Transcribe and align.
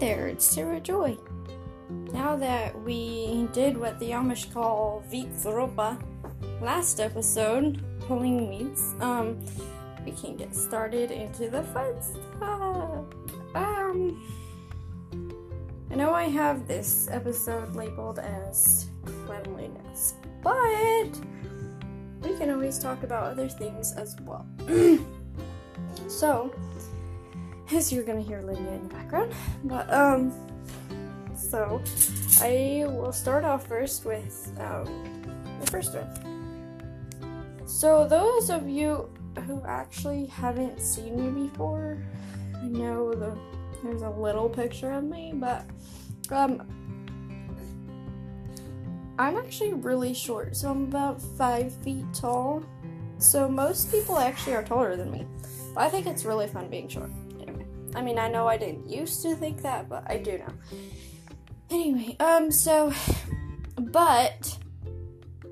there, 0.00 0.28
it's 0.28 0.46
Sarah 0.46 0.80
Joy. 0.80 1.18
Now 2.14 2.34
that 2.36 2.80
we 2.82 3.46
did 3.52 3.76
what 3.76 3.98
the 3.98 4.12
Amish 4.12 4.50
call 4.50 5.04
Vitsropa 5.12 6.02
last 6.62 7.00
episode, 7.00 7.84
pulling 8.08 8.48
weeds, 8.48 8.94
um, 9.00 9.38
we 10.06 10.12
can 10.12 10.38
get 10.38 10.56
started 10.56 11.10
into 11.10 11.50
the 11.50 11.62
fun 11.64 12.00
stuff. 12.00 13.04
Um, 13.54 14.26
I 15.90 15.94
know 15.96 16.14
I 16.14 16.24
have 16.24 16.66
this 16.66 17.06
episode 17.10 17.76
labeled 17.76 18.20
as 18.20 18.88
cleanliness, 19.26 20.14
but 20.42 21.10
we 22.22 22.38
can 22.38 22.50
always 22.50 22.78
talk 22.78 23.02
about 23.02 23.24
other 23.24 23.50
things 23.50 23.92
as 23.92 24.16
well. 24.22 24.46
so, 26.08 26.54
you're 27.72 28.02
gonna 28.02 28.20
hear 28.20 28.40
Lydia 28.42 28.72
in 28.72 28.88
the 28.88 28.94
background, 28.94 29.32
but 29.64 29.92
um, 29.92 30.32
so 31.36 31.80
I 32.40 32.84
will 32.88 33.12
start 33.12 33.44
off 33.44 33.66
first 33.66 34.04
with 34.04 34.52
um, 34.58 34.84
the 35.60 35.70
first 35.70 35.94
one. 35.94 37.66
So, 37.66 38.06
those 38.08 38.50
of 38.50 38.68
you 38.68 39.08
who 39.46 39.62
actually 39.64 40.26
haven't 40.26 40.80
seen 40.80 41.34
me 41.34 41.48
before, 41.48 42.02
I 42.56 42.64
know 42.64 43.14
the 43.14 43.38
there's 43.82 44.02
a 44.02 44.10
little 44.10 44.48
picture 44.48 44.90
of 44.90 45.04
me, 45.04 45.32
but 45.34 45.64
um, 46.30 46.66
I'm 49.18 49.36
actually 49.36 49.74
really 49.74 50.12
short, 50.12 50.56
so 50.56 50.70
I'm 50.70 50.84
about 50.84 51.22
five 51.22 51.72
feet 51.84 52.04
tall. 52.12 52.64
So 53.18 53.48
most 53.48 53.90
people 53.90 54.18
actually 54.18 54.54
are 54.54 54.62
taller 54.62 54.96
than 54.96 55.10
me. 55.10 55.26
But 55.74 55.82
I 55.82 55.88
think 55.88 56.06
it's 56.06 56.24
really 56.24 56.48
fun 56.48 56.68
being 56.68 56.88
short. 56.88 57.10
I 57.94 58.02
mean, 58.02 58.18
I 58.18 58.28
know 58.28 58.46
I 58.46 58.56
didn't 58.56 58.88
used 58.88 59.22
to 59.22 59.34
think 59.34 59.62
that, 59.62 59.88
but 59.88 60.04
I 60.08 60.18
do 60.18 60.38
now. 60.38 60.52
Anyway, 61.70 62.16
um, 62.20 62.50
so, 62.50 62.92
but 63.76 64.58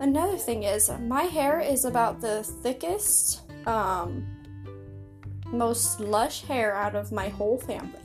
another 0.00 0.36
thing 0.36 0.64
is 0.64 0.90
my 1.00 1.22
hair 1.22 1.60
is 1.60 1.84
about 1.84 2.20
the 2.20 2.42
thickest, 2.42 3.42
um, 3.66 4.26
most 5.46 6.00
lush 6.00 6.42
hair 6.42 6.74
out 6.74 6.94
of 6.94 7.12
my 7.12 7.28
whole 7.28 7.58
family. 7.58 8.00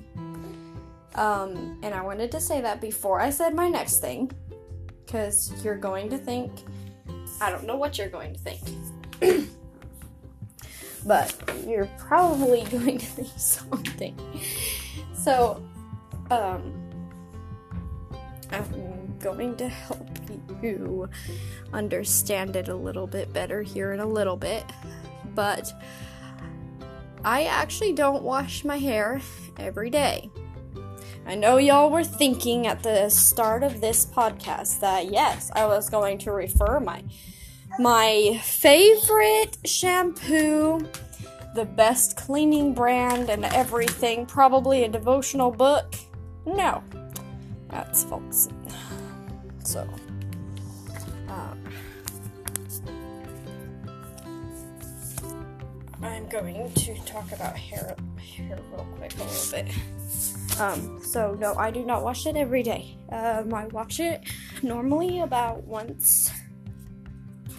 Um, 1.15 1.79
and 1.83 1.93
I 1.93 2.01
wanted 2.01 2.31
to 2.31 2.39
say 2.39 2.61
that 2.61 2.81
before 2.81 3.19
I 3.19 3.29
said 3.29 3.53
my 3.53 3.69
next 3.69 3.99
thing, 3.99 4.31
because 5.05 5.51
you're 5.63 5.77
going 5.77 6.09
to 6.09 6.17
think, 6.17 6.51
I 7.39 7.51
don't 7.51 7.65
know 7.65 7.75
what 7.75 7.97
you're 7.97 8.09
going 8.09 8.33
to 8.33 8.39
think, 8.39 9.49
but 11.05 11.33
you're 11.67 11.89
probably 11.97 12.63
going 12.71 12.97
to 12.97 13.05
think 13.05 13.29
something. 13.37 14.17
So, 15.13 15.63
um, 16.31 16.73
I'm 18.51 19.17
going 19.19 19.55
to 19.57 19.67
help 19.67 20.07
you 20.61 21.09
understand 21.71 22.55
it 22.55 22.67
a 22.67 22.75
little 22.75 23.07
bit 23.07 23.33
better 23.33 23.61
here 23.61 23.93
in 23.93 23.99
a 23.99 24.05
little 24.05 24.37
bit, 24.37 24.63
but 25.33 25.73
I 27.23 27.45
actually 27.45 27.93
don't 27.93 28.23
wash 28.23 28.63
my 28.63 28.77
hair 28.77 29.21
every 29.57 29.89
day. 29.89 30.29
I 31.25 31.35
know 31.35 31.57
y'all 31.57 31.89
were 31.89 32.03
thinking 32.03 32.67
at 32.67 32.83
the 32.83 33.09
start 33.09 33.63
of 33.63 33.79
this 33.79 34.05
podcast 34.05 34.81
that 34.81 35.09
yes, 35.09 35.49
I 35.55 35.65
was 35.65 35.89
going 35.89 36.17
to 36.19 36.31
refer 36.31 36.81
my 36.81 37.03
my 37.79 38.39
favorite 38.43 39.57
shampoo, 39.65 40.87
the 41.55 41.65
best 41.65 42.17
cleaning 42.17 42.73
brand 42.73 43.29
and 43.29 43.45
everything, 43.45 44.25
probably 44.25 44.83
a 44.83 44.89
devotional 44.89 45.51
book. 45.51 45.95
No. 46.45 46.83
That's 47.69 48.03
false. 48.03 48.49
So, 49.63 49.87
um, 51.27 51.63
I'm 56.03 56.27
going 56.27 56.71
to 56.73 56.95
talk 57.05 57.31
about 57.31 57.57
hair 57.57 57.95
hair 58.19 58.59
real 58.71 58.87
quick 58.97 59.13
a 59.15 59.23
little 59.23 59.51
bit. 59.51 60.59
Um, 60.59 61.01
so 61.03 61.35
no, 61.39 61.55
I 61.55 61.71
do 61.71 61.83
not 61.83 62.03
wash 62.03 62.27
it 62.27 62.35
every 62.35 62.61
day. 62.61 62.97
Um, 63.09 63.53
I 63.53 63.65
wash 63.67 63.99
it 63.99 64.21
normally 64.61 65.21
about 65.21 65.63
once 65.63 66.31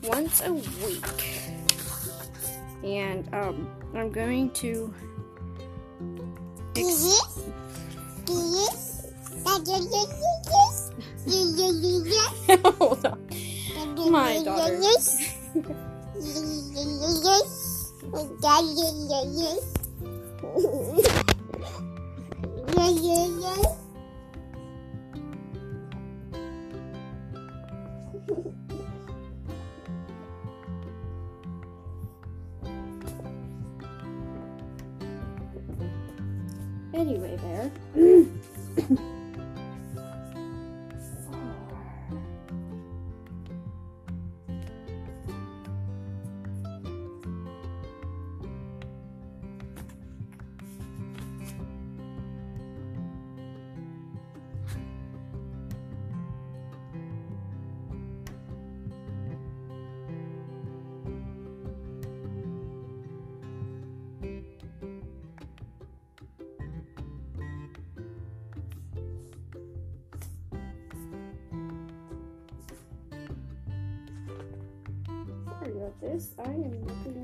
once 0.05 0.43
a 0.43 0.53
week. 0.53 1.05
And 2.85 3.33
um, 3.35 3.69
I'm 3.95 4.11
going 4.11 4.51
to 4.51 4.93
ex- 6.77 7.41
Hold 12.79 13.07
on. 13.07 13.29
My 14.11 14.43
daughter. 14.43 14.79
This. 76.05 76.35
I 76.39 76.49
am 76.49 76.87
looking 76.87 77.24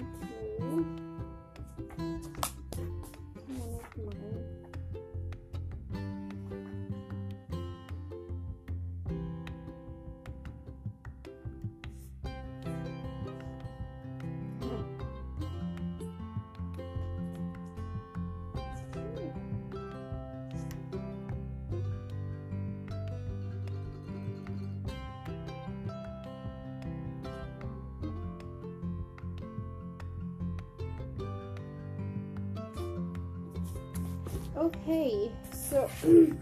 Okay, 34.60 35.32
so 35.52 35.88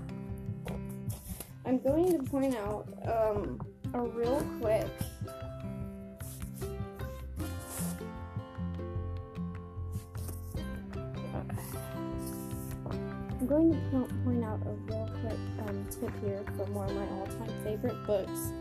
I'm 1.64 1.78
going 1.78 2.18
to 2.18 2.18
point 2.28 2.56
out 2.56 2.88
um, 3.06 3.60
a 3.94 4.02
real 4.02 4.44
quick. 4.60 4.88
I'm 13.30 13.46
going 13.46 13.70
to 13.70 13.78
po- 13.92 14.08
point 14.24 14.42
out 14.44 14.60
a 14.66 14.70
real 14.70 15.08
quick 15.20 15.38
um, 15.68 15.86
tip 15.88 16.10
here 16.20 16.42
from 16.56 16.74
one 16.74 16.90
of 16.90 16.96
my 16.96 17.06
all-time 17.18 17.54
favorite 17.62 18.04
books. 18.04 18.52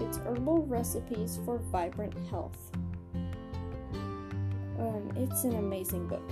It's 0.00 0.18
Herbal 0.18 0.66
Recipes 0.66 1.38
for 1.46 1.56
Vibrant 1.56 2.12
Health. 2.28 2.58
Um, 4.78 5.10
it's 5.16 5.44
an 5.44 5.54
amazing 5.54 6.08
book 6.08 6.30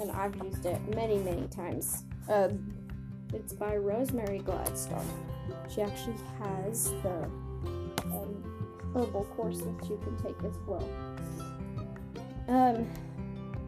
and 0.00 0.10
I've 0.10 0.34
used 0.42 0.64
it 0.66 0.80
many, 0.94 1.18
many 1.18 1.46
times. 1.48 2.04
Um, 2.28 2.72
it's 3.32 3.52
by 3.52 3.76
Rosemary 3.76 4.40
Gladstar. 4.40 5.04
She 5.68 5.82
actually 5.82 6.16
has 6.38 6.92
the 7.02 7.24
um, 8.04 8.92
herbal 8.94 9.24
course 9.36 9.58
that 9.58 9.88
you 9.88 10.00
can 10.02 10.16
take 10.16 10.42
as 10.44 10.56
well. 10.66 10.88
Um, 12.48 12.88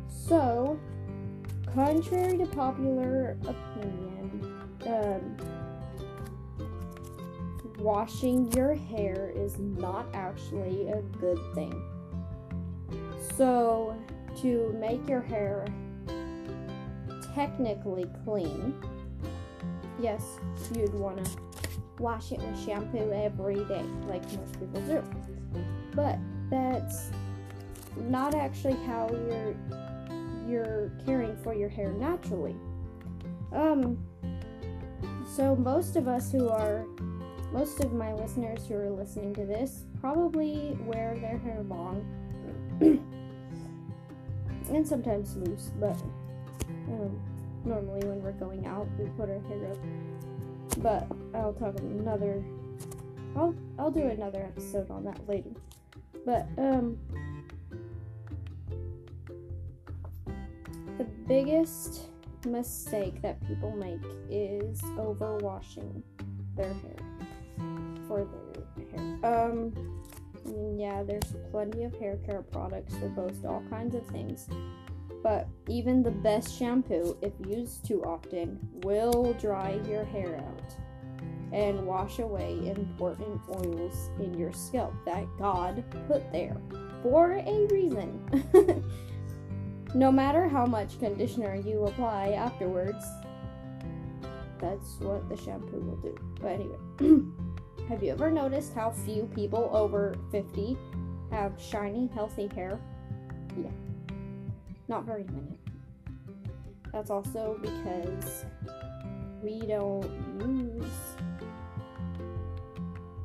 so 0.09 0.79
contrary 1.75 2.39
to 2.39 2.47
popular 2.47 3.37
opinion, 3.43 4.63
um, 4.87 5.37
washing 7.79 8.51
your 8.53 8.75
hair 8.75 9.33
is 9.35 9.59
not 9.59 10.07
actually 10.15 10.89
a 10.89 11.03
good 11.21 11.39
thing. 11.55 11.83
So, 13.37 13.97
to 14.41 14.75
make 14.79 15.09
your 15.09 15.21
hair 15.21 15.67
technically 17.35 18.07
clean, 18.25 18.75
yes, 20.01 20.39
you'd 20.75 20.95
want 20.95 21.25
to 21.25 21.31
wash 21.99 22.33
it 22.33 22.41
with 22.41 22.65
shampoo 22.65 23.13
every 23.13 23.65
day, 23.65 23.85
like 24.07 24.23
most 24.33 24.59
people 24.59 24.81
do. 24.83 25.03
But 25.95 26.19
that's 26.51 27.11
not 27.97 28.35
actually 28.35 28.77
how 28.87 29.09
you're 29.11 29.55
you're 30.49 30.91
caring 31.07 31.37
for 31.37 31.55
your 31.55 31.69
hair 31.69 31.93
naturally. 31.93 32.57
Um 33.53 33.99
so 35.37 35.57
most 35.57 35.97
of 35.97 36.09
us 36.09 36.33
who 36.33 36.49
are 36.49 36.85
most 37.53 37.81
of 37.81 37.93
my 37.93 38.13
listeners 38.15 38.67
who 38.67 38.75
are 38.75 38.91
listening 38.91 39.35
to 39.35 39.45
this 39.45 39.85
probably 40.01 40.77
wear 40.85 41.17
their 41.21 41.39
hair 41.39 41.63
long 41.69 42.05
and 44.71 44.87
sometimes 44.87 45.37
loose, 45.37 45.71
but 45.79 45.97
um, 46.93 47.21
normally 47.65 48.07
when 48.07 48.23
we're 48.23 48.33
going 48.33 48.67
out 48.67 48.87
we 48.99 49.07
put 49.11 49.29
our 49.31 49.41
hair 49.41 49.71
up. 49.71 49.79
But 50.79 51.07
I'll 51.35 51.53
talk 51.53 51.79
another 51.79 52.43
I'll 53.37 53.55
I'll 53.79 53.91
do 53.91 54.07
another 54.07 54.41
episode 54.43 54.91
on 54.91 55.05
that 55.05 55.21
later. 55.29 55.51
But 56.25 56.47
um 56.59 56.99
the 60.99 61.05
biggest 61.27 62.09
mistake 62.47 63.23
that 63.23 63.47
people 63.47 63.73
make 63.77 64.01
is 64.29 64.81
overwashing 64.83 66.03
their 66.57 66.73
hair 66.73 66.97
for 68.09 68.27
their 68.27 69.01
hair. 69.01 69.49
Um 69.49 69.73
yeah, 70.77 71.03
there's 71.03 71.35
plenty 71.51 71.85
of 71.85 71.95
hair 71.99 72.19
care 72.27 72.43
products 72.43 72.95
that 72.95 73.15
boast 73.15 73.45
all 73.45 73.63
kinds 73.71 73.95
of 73.95 74.05
things. 74.07 74.49
But 75.23 75.47
even 75.69 76.03
the 76.03 76.11
best 76.11 76.57
shampoo, 76.59 77.17
if 77.23 77.33
used 77.47 77.87
too 77.87 78.03
often, 78.05 78.59
will 78.83 79.35
dry 79.35 79.81
your 79.89 80.05
hair 80.05 80.37
out 80.37 80.75
and 81.53 81.87
wash 81.87 82.19
away 82.19 82.73
important 82.75 83.41
oils 83.49 84.11
in 84.19 84.37
your 84.39 84.53
scalp 84.53 84.95
that 85.05 85.27
God 85.39 85.85
put 86.09 86.33
there 86.33 86.57
for 87.03 87.33
a 87.33 87.67
reason. 87.67 88.85
no 89.95 90.11
matter 90.11 90.49
how 90.49 90.65
much 90.65 90.99
conditioner 90.99 91.55
you 91.55 91.85
apply 91.85 92.31
afterwards, 92.31 93.05
that's 94.59 94.99
what 95.01 95.29
the 95.29 95.37
shampoo 95.37 95.81
will 95.81 95.97
do. 95.97 96.17
But 96.41 96.53
anyway, 96.53 96.79
have 97.89 98.03
you 98.03 98.13
ever 98.13 98.31
noticed 98.31 98.75
how 98.75 98.91
few 98.91 99.29
people 99.35 99.69
over 99.73 100.17
50 100.31 100.79
have 101.31 101.61
shiny, 101.61 102.09
healthy 102.15 102.49
hair? 102.55 102.81
Not 104.89 105.05
very 105.05 105.25
many. 105.25 105.59
That's 106.93 107.11
also 107.11 107.59
because 107.63 108.45
we 109.43 109.61
don't 109.61 110.11
use 110.41 110.85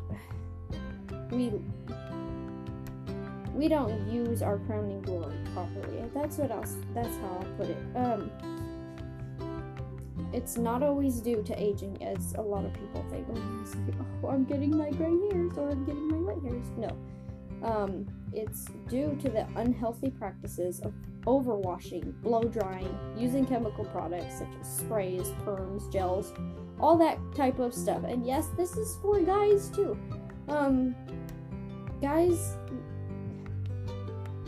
we 1.31 1.51
we 3.53 3.67
don't 3.67 4.07
use 4.07 4.41
our 4.41 4.59
crowning 4.59 5.01
glory 5.01 5.35
properly. 5.53 6.03
That's 6.13 6.37
what 6.37 6.51
else. 6.51 6.75
That's 6.93 7.15
how 7.17 7.39
I'll 7.41 7.57
put 7.57 7.69
it. 7.69 7.77
Um, 7.95 8.31
it's 10.31 10.57
not 10.57 10.83
always 10.83 11.19
due 11.21 11.41
to 11.41 11.61
aging, 11.61 12.01
as 12.03 12.33
a 12.33 12.41
lot 12.41 12.65
of 12.65 12.73
people 12.73 13.03
think. 13.09 13.27
Oh, 14.23 14.29
I'm 14.29 14.43
getting 14.45 14.75
my 14.77 14.91
gray 14.91 15.17
hairs 15.31 15.57
or 15.57 15.69
I'm 15.69 15.85
getting 15.85 16.07
my 16.07 16.17
white 16.17 16.43
hairs. 16.43 16.65
No, 16.77 16.95
um, 17.63 18.07
it's 18.33 18.65
due 18.87 19.17
to 19.21 19.29
the 19.29 19.47
unhealthy 19.55 20.11
practices 20.11 20.79
of 20.81 20.93
overwashing, 21.27 22.19
blow 22.21 22.43
drying, 22.43 22.97
using 23.17 23.45
chemical 23.45 23.83
products 23.85 24.39
such 24.39 24.47
as 24.59 24.77
sprays, 24.77 25.27
perms, 25.45 25.91
gels, 25.91 26.33
all 26.79 26.97
that 26.97 27.19
type 27.35 27.59
of 27.59 27.73
stuff. 27.73 28.03
And 28.05 28.25
yes, 28.25 28.47
this 28.55 28.77
is 28.77 28.97
for 29.01 29.19
guys 29.21 29.69
too. 29.69 29.97
Um, 30.47 30.95
guys 32.01 32.55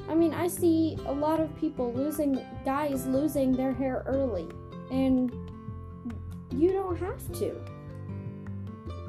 I 0.10 0.16
mean, 0.16 0.34
I 0.34 0.48
see 0.48 0.98
a 1.06 1.14
lot 1.14 1.40
of 1.40 1.56
people 1.60 1.94
losing 1.94 2.44
guys 2.66 3.06
losing 3.06 3.52
their 3.52 3.74
hair 3.74 4.04
early 4.08 4.48
and 4.92 5.32
you 6.52 6.72
don't 6.72 6.98
have 6.98 7.32
to. 7.40 7.56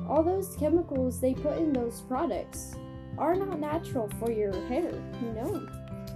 All 0.06 0.22
those 0.22 0.54
chemicals 0.56 1.18
they 1.18 1.32
put 1.32 1.56
in 1.56 1.72
those 1.72 2.02
products 2.02 2.74
are 3.16 3.34
not 3.34 3.58
natural 3.58 4.10
for 4.18 4.30
your 4.30 4.52
hair, 4.66 4.92
you 5.22 5.32
know. 5.32 5.66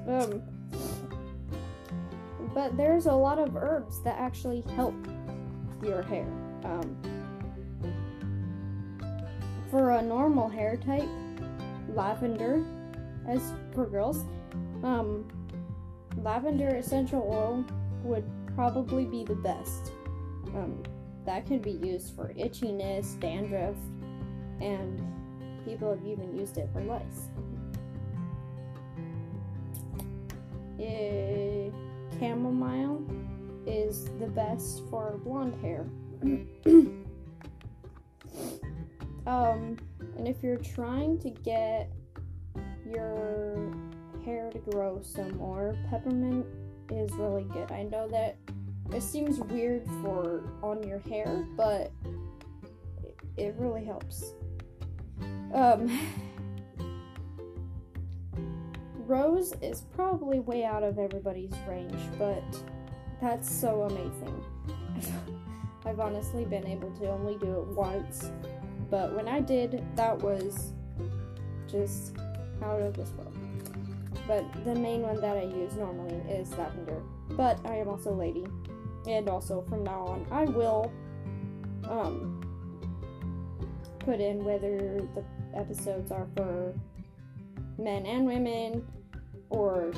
Um 0.06 0.53
but 2.54 2.76
there's 2.76 3.06
a 3.06 3.12
lot 3.12 3.38
of 3.38 3.56
herbs 3.56 4.00
that 4.04 4.16
actually 4.16 4.62
help 4.76 4.94
your 5.82 6.02
hair. 6.02 6.26
Um, 6.64 6.96
for 9.70 9.90
a 9.90 10.02
normal 10.02 10.48
hair 10.48 10.76
type, 10.76 11.08
lavender, 11.92 12.64
as 13.28 13.52
for 13.74 13.86
girls, 13.86 14.24
um, 14.84 15.26
lavender 16.22 16.68
essential 16.76 17.22
oil 17.28 17.64
would 18.04 18.24
probably 18.54 19.04
be 19.04 19.24
the 19.24 19.34
best. 19.34 19.92
Um, 20.54 20.80
that 21.26 21.46
can 21.46 21.58
be 21.58 21.72
used 21.72 22.14
for 22.14 22.32
itchiness, 22.34 23.18
dandruff, 23.18 23.74
and 24.60 25.02
people 25.64 25.90
have 25.90 26.06
even 26.06 26.38
used 26.38 26.56
it 26.58 26.68
for 26.72 26.82
lice. 26.82 27.28
Uh, 30.78 31.33
chamomile 32.24 33.04
is 33.66 34.06
the 34.18 34.26
best 34.26 34.82
for 34.88 35.18
blonde 35.24 35.54
hair. 35.60 35.86
um, 39.26 39.76
and 40.16 40.26
if 40.26 40.42
you're 40.42 40.56
trying 40.56 41.18
to 41.18 41.28
get 41.30 41.92
your 42.86 43.74
hair 44.24 44.50
to 44.50 44.58
grow 44.70 45.02
some 45.02 45.36
more, 45.36 45.76
peppermint 45.90 46.46
is 46.90 47.12
really 47.12 47.44
good. 47.44 47.70
I 47.70 47.82
know 47.82 48.08
that 48.08 48.36
it 48.92 49.02
seems 49.02 49.38
weird 49.40 49.84
for 50.02 50.44
on 50.62 50.82
your 50.82 51.00
hair, 51.00 51.44
but 51.56 51.92
it, 53.36 53.54
really 53.58 53.84
helps. 53.84 54.32
Um, 55.52 55.90
Rose 59.06 59.52
is 59.60 59.82
probably 59.94 60.40
way 60.40 60.64
out 60.64 60.82
of 60.82 60.98
everybody's 60.98 61.52
range, 61.68 62.00
but 62.18 62.42
that's 63.20 63.50
so 63.50 63.82
amazing. 63.82 64.42
I've 65.84 66.00
honestly 66.00 66.44
been 66.46 66.66
able 66.66 66.90
to 66.92 67.10
only 67.10 67.36
do 67.36 67.60
it 67.60 67.66
once, 67.68 68.30
but 68.90 69.14
when 69.14 69.28
I 69.28 69.40
did, 69.40 69.84
that 69.96 70.18
was 70.18 70.72
just 71.68 72.16
out 72.62 72.80
of 72.80 72.94
this 72.94 73.10
world. 73.10 73.36
But 74.26 74.44
the 74.64 74.74
main 74.74 75.02
one 75.02 75.20
that 75.20 75.36
I 75.36 75.42
use 75.42 75.74
normally 75.74 76.14
is 76.30 76.50
lavender. 76.52 77.02
But 77.30 77.60
I 77.66 77.76
am 77.76 77.88
also 77.88 78.14
lady. 78.14 78.46
And 79.06 79.28
also 79.28 79.62
from 79.68 79.84
now 79.84 80.06
on, 80.06 80.26
I 80.30 80.44
will 80.44 80.90
um, 81.90 82.40
put 83.98 84.20
in 84.20 84.42
whether 84.44 85.06
the 85.14 85.24
episodes 85.54 86.10
are 86.10 86.26
for 86.34 86.72
men 87.76 88.06
and 88.06 88.24
women 88.24 88.86
or 89.54 89.92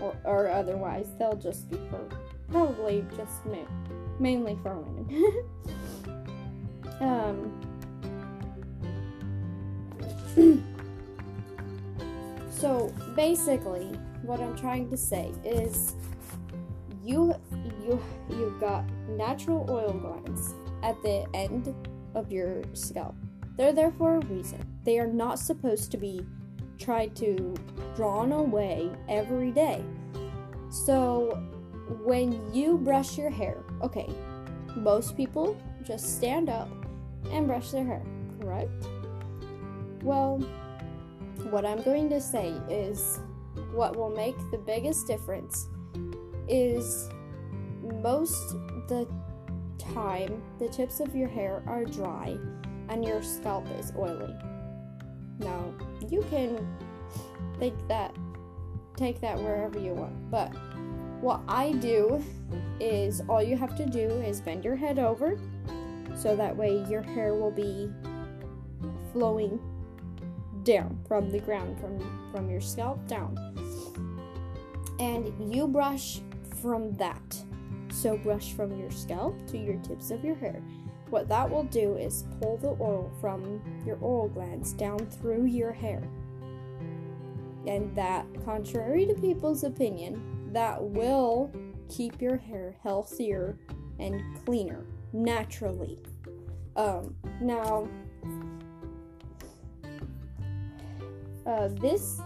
or, 0.00 0.16
or 0.24 0.50
otherwise. 0.50 1.06
They'll 1.18 1.36
just 1.36 1.70
be 1.70 1.78
for 1.90 2.08
probably 2.50 3.04
just 3.16 3.44
ma- 3.46 3.56
mainly 4.18 4.58
for 4.62 4.74
women. 4.78 5.44
um, 7.00 7.52
so 12.50 12.92
basically, 13.14 13.86
what 14.22 14.40
I'm 14.40 14.56
trying 14.56 14.90
to 14.90 14.96
say 14.96 15.32
is, 15.44 15.94
you 17.04 17.34
you 17.82 18.02
you've 18.30 18.60
got 18.60 18.84
natural 19.08 19.66
oil 19.70 19.92
glands 19.92 20.54
at 20.82 21.00
the 21.02 21.26
end 21.34 21.74
of 22.14 22.32
your 22.32 22.62
scalp. 22.72 23.14
They're 23.56 23.72
there 23.72 23.92
for 23.92 24.16
a 24.16 24.20
reason. 24.26 24.66
They 24.84 24.98
are 24.98 25.06
not 25.06 25.38
supposed 25.38 25.90
to 25.92 25.96
be 25.96 26.26
tried 26.78 27.14
to 27.16 27.54
drawn 27.94 28.32
away 28.32 28.90
every 29.08 29.50
day. 29.50 29.84
So 30.70 31.42
when 32.04 32.52
you 32.52 32.78
brush 32.78 33.16
your 33.16 33.30
hair, 33.30 33.62
okay, 33.82 34.08
most 34.76 35.16
people 35.16 35.56
just 35.84 36.16
stand 36.16 36.48
up 36.48 36.68
and 37.30 37.46
brush 37.46 37.70
their 37.70 37.84
hair, 37.84 38.02
correct? 38.40 38.88
Well, 40.02 40.38
what 41.50 41.64
I'm 41.64 41.82
going 41.82 42.08
to 42.10 42.20
say 42.20 42.50
is 42.68 43.20
what 43.72 43.96
will 43.96 44.10
make 44.10 44.36
the 44.50 44.58
biggest 44.58 45.06
difference 45.06 45.68
is 46.48 47.08
most 48.02 48.54
the 48.88 49.08
time 49.78 50.42
the 50.58 50.68
tips 50.68 51.00
of 51.00 51.14
your 51.14 51.28
hair 51.28 51.62
are 51.66 51.84
dry 51.84 52.36
and 52.88 53.04
your 53.04 53.22
scalp 53.22 53.66
is 53.78 53.92
oily. 53.96 54.34
Now, 55.38 55.72
you 56.08 56.24
can 56.30 56.66
take 57.58 57.74
that 57.88 58.14
take 58.96 59.20
that 59.20 59.38
wherever 59.38 59.78
you 59.78 59.92
want. 59.92 60.30
But 60.30 60.48
what 61.20 61.40
I 61.48 61.72
do 61.72 62.22
is 62.80 63.22
all 63.28 63.42
you 63.42 63.56
have 63.56 63.76
to 63.76 63.86
do 63.86 64.08
is 64.08 64.40
bend 64.40 64.64
your 64.64 64.76
head 64.76 64.98
over 64.98 65.38
so 66.14 66.34
that 66.36 66.56
way 66.56 66.84
your 66.88 67.02
hair 67.02 67.34
will 67.34 67.50
be 67.50 67.90
flowing 69.12 69.60
down 70.62 70.98
from 71.06 71.30
the 71.30 71.38
ground 71.38 71.78
from 71.78 71.98
from 72.32 72.50
your 72.50 72.60
scalp 72.60 73.06
down. 73.06 73.36
And 74.98 75.54
you 75.54 75.68
brush 75.68 76.20
from 76.60 76.92
that. 76.94 77.42
So 77.90 78.16
brush 78.18 78.52
from 78.52 78.78
your 78.78 78.90
scalp 78.90 79.46
to 79.48 79.58
your 79.58 79.76
tips 79.76 80.10
of 80.10 80.24
your 80.24 80.34
hair. 80.34 80.62
What 81.10 81.28
that 81.28 81.48
will 81.48 81.64
do 81.64 81.96
is 81.96 82.24
pull 82.40 82.56
the 82.56 82.70
oil 82.82 83.12
from 83.20 83.62
your 83.86 83.98
oil 84.02 84.28
glands 84.28 84.72
down 84.72 84.98
through 85.06 85.46
your 85.46 85.72
hair. 85.72 86.02
And 87.66 87.94
that, 87.96 88.26
contrary 88.44 89.06
to 89.06 89.14
people's 89.14 89.64
opinion, 89.64 90.50
that 90.52 90.82
will 90.82 91.52
keep 91.88 92.20
your 92.20 92.36
hair 92.36 92.76
healthier 92.82 93.56
and 93.98 94.22
cleaner 94.44 94.84
naturally. 95.12 95.98
Um, 96.74 97.14
now, 97.40 97.88
uh, 101.46 101.68
this 101.80 102.20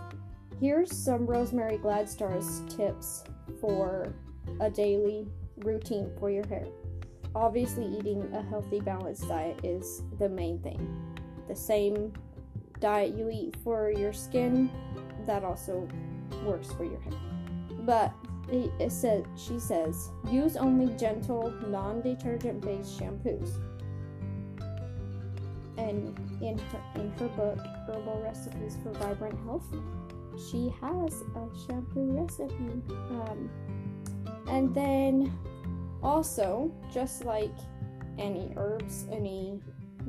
here's 0.61 0.95
some 0.95 1.27
Rosemary 1.27 1.79
Gladstar's 1.79 2.63
tips 2.75 3.25
for 3.61 4.15
a 4.61 4.71
daily 4.71 5.27
routine 5.59 6.11
for 6.19 6.31
your 6.31 6.47
hair 6.47 6.67
obviously 7.35 7.87
eating 7.99 8.29
a 8.35 8.43
healthy 8.43 8.81
balanced 8.81 9.29
diet 9.29 9.61
is 9.65 10.03
the 10.19 10.29
main 10.29 10.59
thing. 10.61 10.81
The 11.49 11.57
same 11.57 12.13
diet 12.81 13.15
you 13.17 13.31
eat 13.31 13.57
for 13.63 13.91
your 13.91 14.13
skin 14.13 14.71
that 15.27 15.45
also 15.45 15.89
works 16.45 16.73
for 16.73 16.85
your 16.85 17.01
hair. 17.01 17.13
But 17.81 18.13
it, 18.51 18.91
says 18.91 19.25
she 19.37 19.59
says 19.59 20.11
use 20.31 20.57
only 20.57 20.93
gentle 20.97 21.53
non-detergent 21.69 22.61
based 22.63 22.99
shampoos. 22.99 23.51
And 25.77 26.19
in 26.43 26.59
her 26.59 26.83
in 26.97 27.11
her 27.13 27.29
book 27.29 27.59
herbal 27.87 28.23
recipes 28.25 28.77
for 28.83 28.91
vibrant 28.93 29.39
health 29.45 29.65
she 30.51 30.73
has 30.81 31.23
a 31.37 31.49
shampoo 31.67 32.13
recipe. 32.13 32.83
Um, 33.11 33.51
and 34.49 34.75
then 34.75 35.33
also, 36.03 36.73
just 36.93 37.25
like 37.25 37.55
any 38.19 38.53
herbs, 38.57 39.07
any 39.13 39.61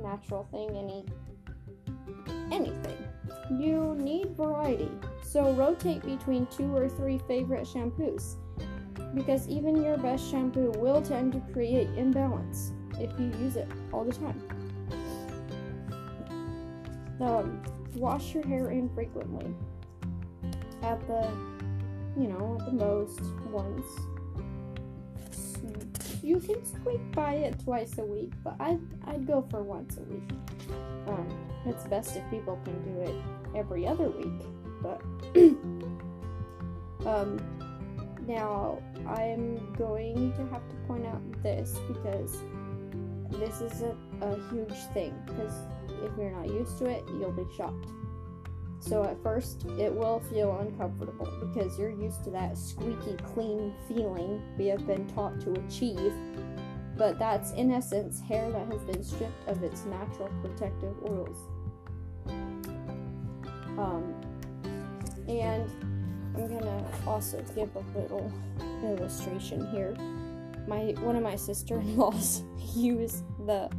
natural 0.02 0.48
thing, 0.52 0.70
any 0.78 1.06
anything, 2.52 2.98
you 3.50 3.96
need 3.98 4.36
variety. 4.36 4.90
So 5.24 5.54
rotate 5.54 6.04
between 6.04 6.46
two 6.48 6.76
or 6.76 6.90
three 6.90 7.20
favorite 7.28 7.66
shampoos 7.66 8.36
because 9.14 9.48
even 9.48 9.82
your 9.82 9.98
best 9.98 10.30
shampoo 10.30 10.72
will 10.78 11.02
tend 11.02 11.34
to 11.34 11.40
create 11.54 11.90
imbalance 11.98 12.72
if 13.00 13.12
you 13.20 13.32
use 13.40 13.56
it 13.56 13.68
all 13.92 14.04
the 14.04 14.14
time. 14.14 14.42
Um, 17.20 17.62
wash 17.96 18.34
your 18.34 18.46
hair 18.46 18.72
infrequently. 18.72 19.54
At 20.82 21.06
the, 21.08 21.30
you 22.18 22.28
know, 22.28 22.58
at 22.60 22.66
the 22.66 22.72
most 22.72 23.22
once 23.52 23.86
you 26.24 26.40
can 26.40 26.66
squeak 26.66 27.12
by 27.14 27.34
it 27.36 27.60
twice 27.64 27.98
a 27.98 28.06
week, 28.06 28.32
but 28.44 28.56
I'd, 28.60 28.80
I'd 29.08 29.26
go 29.26 29.46
for 29.50 29.64
once 29.64 29.98
a 29.98 30.02
week. 30.02 30.30
Um, 31.08 31.28
it's 31.66 31.84
best 31.86 32.16
if 32.16 32.30
people 32.30 32.60
can 32.64 32.82
do 32.84 33.02
it 33.02 33.16
every 33.56 33.88
other 33.88 34.10
week, 34.10 34.42
but 34.82 35.02
um, 37.08 37.40
now 38.28 38.82
I'm 39.08 39.74
going 39.74 40.34
to 40.34 40.46
have 40.48 40.68
to 40.70 40.76
point 40.88 41.06
out 41.06 41.22
this 41.44 41.78
because 41.88 42.38
this 43.32 43.62
is 43.62 43.82
a, 43.82 43.96
a 44.22 44.36
huge 44.50 44.78
thing. 44.94 45.14
Because 45.26 45.54
if 46.04 46.12
you're 46.18 46.32
not 46.32 46.48
used 46.48 46.78
to 46.80 46.86
it, 46.86 47.04
you'll 47.20 47.32
be 47.32 47.46
shocked. 47.56 47.88
So 48.82 49.04
at 49.04 49.22
first, 49.22 49.66
it 49.78 49.94
will 49.94 50.22
feel 50.32 50.58
uncomfortable 50.60 51.32
because 51.40 51.78
you're 51.78 51.92
used 51.92 52.24
to 52.24 52.32
that 52.32 52.58
squeaky 52.58 53.16
clean 53.34 53.74
feeling 53.88 54.42
we 54.58 54.66
have 54.68 54.86
been 54.88 55.08
taught 55.08 55.40
to 55.42 55.54
achieve. 55.54 56.12
But 56.98 57.20
that's 57.20 57.52
in 57.52 57.72
essence 57.72 58.20
hair 58.22 58.52
that 58.52 58.68
has 58.72 58.82
been 58.82 59.04
stripped 59.04 59.48
of 59.48 59.64
its 59.64 59.86
natural 59.86 60.32
protective 60.42 60.96
oils. 61.08 61.38
Um, 63.78 64.16
and 65.28 65.70
I'm 66.36 66.48
gonna 66.48 66.84
also 67.06 67.44
give 67.56 67.70
a 67.76 68.00
little 68.00 68.34
illustration 68.84 69.70
here. 69.72 69.96
My 70.68 70.96
one 71.02 71.16
of 71.16 71.22
my 71.22 71.36
sister-in-laws 71.36 72.42
used 72.76 73.24
the 73.46 73.70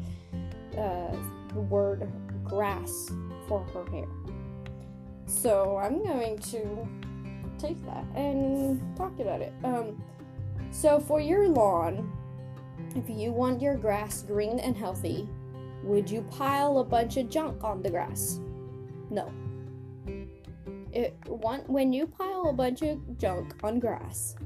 uh, 0.78 1.16
the 1.52 1.60
word 1.60 2.08
grass 2.44 3.10
for 3.48 3.64
her 3.74 3.84
hair. 3.90 4.06
So 5.42 5.76
I'm 5.76 6.04
going 6.04 6.38
to 6.38 6.86
take 7.58 7.84
that 7.84 8.04
and 8.14 8.80
talk 8.96 9.18
about 9.18 9.40
it. 9.40 9.52
Um, 9.64 10.00
so 10.70 11.00
for 11.00 11.18
your 11.18 11.48
lawn, 11.48 12.12
if 12.94 13.10
you 13.10 13.32
want 13.32 13.60
your 13.60 13.74
grass 13.74 14.22
green 14.22 14.60
and 14.60 14.76
healthy, 14.76 15.28
would 15.82 16.08
you 16.08 16.22
pile 16.30 16.78
a 16.78 16.84
bunch 16.84 17.16
of 17.16 17.28
junk 17.28 17.64
on 17.64 17.82
the 17.82 17.90
grass? 17.90 18.38
No. 19.10 19.32
It, 20.92 21.16
one, 21.26 21.62
when 21.66 21.92
you 21.92 22.06
pile 22.06 22.46
a 22.48 22.52
bunch 22.52 22.82
of 22.82 23.18
junk 23.18 23.56
on 23.64 23.80
grass, 23.80 24.36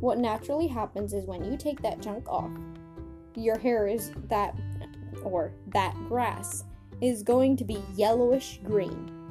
what 0.00 0.18
naturally 0.18 0.66
happens 0.66 1.14
is 1.14 1.24
when 1.24 1.42
you 1.42 1.56
take 1.56 1.80
that 1.80 2.02
junk 2.02 2.28
off, 2.28 2.50
your 3.34 3.58
hair 3.58 3.86
is 3.86 4.12
that, 4.28 4.54
or 5.22 5.52
that 5.68 5.94
grass 6.06 6.64
is 7.00 7.22
going 7.22 7.56
to 7.56 7.64
be 7.64 7.82
yellowish 7.96 8.60
green 8.62 9.23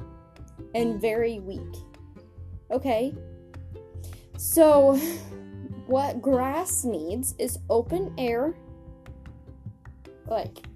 and 0.74 1.00
very 1.00 1.40
weak. 1.40 1.76
Okay? 2.70 3.14
So, 4.36 4.96
what 5.86 6.20
grass 6.20 6.84
needs 6.84 7.34
is 7.38 7.58
open 7.70 8.12
air, 8.18 8.54
like 10.26 10.66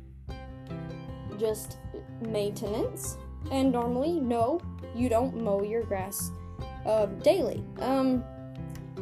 just 1.38 1.78
maintenance. 2.20 3.16
And 3.50 3.72
normally, 3.72 4.20
no, 4.20 4.60
you 4.94 5.08
don't 5.08 5.42
mow 5.42 5.62
your 5.62 5.82
grass 5.82 6.30
uh, 6.84 7.06
daily. 7.06 7.64
Um, 7.80 8.24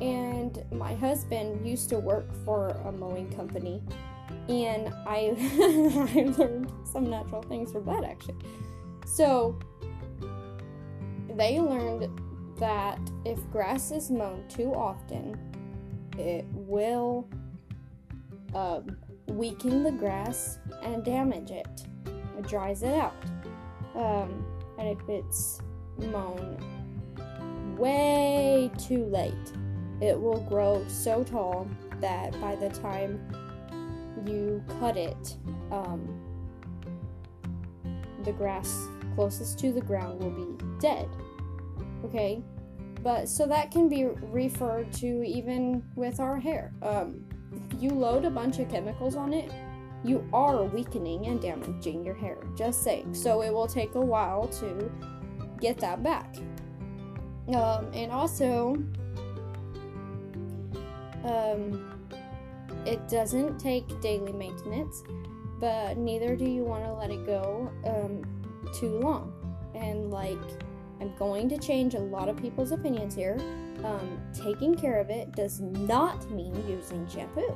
and 0.00 0.62
my 0.73 0.95
husband 0.95 1.66
used 1.66 1.88
to 1.90 1.99
work 1.99 2.33
for 2.45 2.68
a 2.68 2.92
mowing 2.92 3.30
company, 3.30 3.83
and 4.49 4.92
I 5.06 5.35
I 6.14 6.35
learned 6.37 6.71
some 6.85 7.09
natural 7.09 7.42
things 7.42 7.73
from 7.73 7.87
that 7.87 8.04
actually. 8.04 8.37
So 9.06 9.59
they 11.37 11.61
learned 11.61 12.09
that 12.59 12.99
if 13.25 13.38
grass 13.50 13.90
is 13.90 14.11
mown 14.11 14.45
too 14.49 14.73
often, 14.75 15.38
it 16.19 16.47
will 16.52 17.28
uh, 18.55 18.81
weaken 19.28 19.83
the 19.83 19.93
grass 19.93 20.59
and 20.83 21.05
damage 21.05 21.50
it. 21.50 21.85
It 22.38 22.49
dries 22.49 22.83
it 22.83 22.95
out. 22.95 23.14
Um, 23.95 24.47
and 24.78 24.88
if 24.88 25.09
it's 25.09 25.61
mown 26.11 26.57
way 27.76 28.71
too 28.78 29.05
late, 29.05 29.35
it 30.00 30.19
will 30.19 30.40
grow 30.40 30.85
so 30.88 31.23
tall 31.23 31.69
that 32.00 32.38
by 32.40 32.57
the 32.57 32.69
time 32.71 33.21
you 34.26 34.62
cut 34.81 34.97
it, 34.97 35.37
um, 35.71 36.21
the 38.25 38.33
grass 38.33 38.88
closest 39.14 39.59
to 39.59 39.73
the 39.73 39.81
ground 39.81 40.21
will 40.21 40.31
be 40.31 40.64
dead. 40.81 41.09
Okay? 42.05 42.43
But 43.03 43.29
so 43.29 43.47
that 43.47 43.71
can 43.71 43.88
be 43.88 44.05
referred 44.05 44.93
to 44.95 45.23
even 45.25 45.83
with 45.95 46.19
our 46.21 46.38
hair. 46.38 46.73
Um, 46.83 47.25
you 47.79 47.91
load 47.91 48.25
a 48.25 48.31
bunch 48.31 48.59
of 48.59 48.69
chemicals 48.69 49.17
on 49.17 49.33
it, 49.33 49.53
you 50.05 50.26
are 50.33 50.65
weakening 50.65 51.26
and 51.26 51.41
damaging 51.41 52.05
your 52.05 52.15
hair. 52.15 52.38
Just 52.57 52.83
saying. 52.83 53.15
So 53.15 53.43
it 53.43 53.53
will 53.53 53.67
take 53.67 53.95
a 53.95 54.00
while 54.00 54.49
to 54.49 54.91
get 55.61 55.79
that 55.79 56.03
back. 56.03 56.37
Um, 57.49 57.91
and 57.93 58.11
also, 58.11 58.76
um, 61.25 62.09
it 62.85 63.09
doesn't 63.09 63.59
take 63.59 64.00
daily 64.00 64.33
maintenance, 64.33 65.03
but 65.61 65.97
neither 65.97 66.37
do 66.37 66.45
you 66.45 66.62
want 66.62 66.85
to 66.85 66.93
let 66.93 67.11
it 67.11 67.25
go 67.25 67.71
um, 67.85 68.23
too 68.73 68.99
long. 68.99 69.33
And 69.75 70.11
like 70.11 70.38
I'm 71.00 71.15
going 71.19 71.49
to 71.50 71.59
change 71.59 71.95
a 71.95 72.00
lot 72.00 72.29
of 72.29 72.37
people's 72.37 72.73
opinions 72.73 73.15
here. 73.15 73.37
Um, 73.85 74.19
taking 74.33 74.75
care 74.75 75.00
of 75.00 75.11
it 75.11 75.33
does 75.33 75.61
not 75.61 76.31
mean 76.31 76.55
using 76.69 77.07
shampoo, 77.09 77.55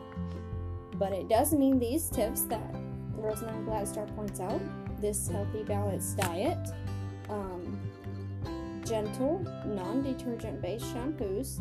but 0.94 1.12
it 1.12 1.28
does 1.28 1.52
mean 1.52 1.78
these 1.78 2.10
tips 2.10 2.42
that 2.42 2.74
Rosemary 3.14 3.64
Gladstar 3.64 4.14
points 4.16 4.40
out 4.40 4.60
this 5.00 5.28
healthy, 5.28 5.62
balanced 5.62 6.18
diet, 6.18 6.58
um, 7.28 7.78
gentle, 8.84 9.38
non 9.66 10.02
detergent 10.02 10.60
based 10.60 10.84
shampoos. 10.94 11.60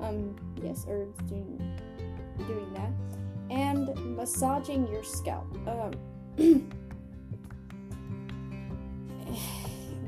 Um, 0.00 0.36
yes, 0.62 0.86
herbs 0.88 1.18
doing, 1.28 1.58
doing 2.46 2.72
that. 2.74 2.90
And 3.50 4.16
massaging 4.16 4.86
your 4.88 5.04
scalp. 5.04 5.46
Um, 5.66 6.70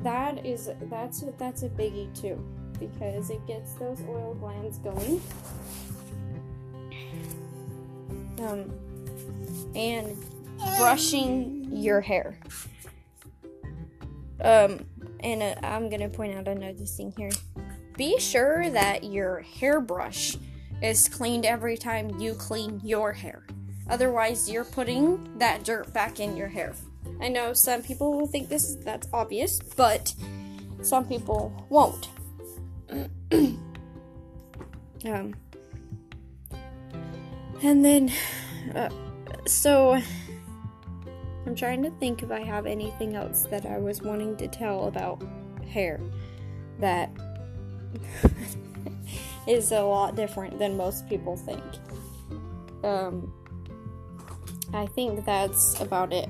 that 0.05 0.45
is 0.45 0.69
that's 0.83 1.23
that's 1.39 1.63
a 1.63 1.69
biggie 1.69 2.13
too 2.19 2.39
because 2.79 3.31
it 3.31 3.45
gets 3.47 3.73
those 3.73 3.99
oil 4.07 4.35
glands 4.35 4.77
going. 4.77 5.19
Um 8.39 8.71
and 9.75 10.15
brushing 10.77 11.67
your 11.75 12.01
hair. 12.01 12.39
Um 14.41 14.85
and 15.21 15.41
uh, 15.41 15.55
i'm 15.63 15.89
gonna 15.89 16.09
point 16.09 16.35
out 16.35 16.47
another 16.47 16.85
thing 16.85 17.11
here. 17.17 17.31
Be 17.97 18.19
sure 18.19 18.69
that 18.69 19.05
your 19.05 19.43
hairbrush 19.59 20.37
is 20.83 21.09
cleaned 21.09 21.47
every 21.47 21.77
time 21.77 22.19
you 22.19 22.35
clean 22.35 22.79
your 22.83 23.11
hair. 23.11 23.47
Otherwise 23.89 24.51
you're 24.51 24.65
putting 24.65 25.35
that 25.39 25.63
dirt 25.63 25.91
back 25.93 26.19
in 26.19 26.37
your 26.37 26.49
hair 26.49 26.75
I 27.21 27.29
know 27.29 27.53
some 27.53 27.81
people 27.81 28.13
will 28.13 28.27
think 28.27 28.49
this 28.49 28.75
that's 28.75 29.07
obvious, 29.13 29.59
but 29.75 30.13
some 30.81 31.05
people 31.05 31.51
won't. 31.69 32.09
um, 35.05 35.35
and 37.63 37.83
then, 37.83 38.11
uh, 38.75 38.89
so 39.45 39.99
I'm 41.45 41.55
trying 41.55 41.83
to 41.83 41.91
think 41.91 42.23
if 42.23 42.31
I 42.31 42.41
have 42.41 42.65
anything 42.65 43.15
else 43.15 43.47
that 43.49 43.65
I 43.65 43.77
was 43.77 44.01
wanting 44.01 44.35
to 44.37 44.47
tell 44.47 44.85
about 44.85 45.23
hair 45.67 45.99
that 46.79 47.09
is 49.47 49.71
a 49.71 49.81
lot 49.81 50.15
different 50.15 50.59
than 50.59 50.75
most 50.77 51.07
people 51.07 51.37
think. 51.37 51.63
Um, 52.83 53.33
I 54.73 54.85
think 54.87 55.25
that's 55.25 55.79
about 55.79 56.13
it. 56.13 56.29